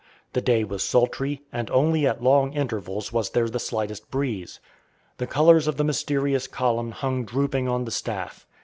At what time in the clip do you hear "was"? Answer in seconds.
0.63-0.81, 3.13-3.29